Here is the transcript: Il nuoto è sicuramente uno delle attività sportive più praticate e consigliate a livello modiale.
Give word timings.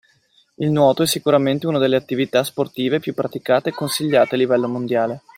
Il 0.55 0.71
nuoto 0.71 1.03
è 1.03 1.05
sicuramente 1.05 1.67
uno 1.67 1.77
delle 1.77 1.95
attività 1.95 2.43
sportive 2.43 2.99
più 2.99 3.13
praticate 3.13 3.69
e 3.69 3.73
consigliate 3.73 4.33
a 4.33 4.37
livello 4.39 4.67
modiale. 4.67 5.21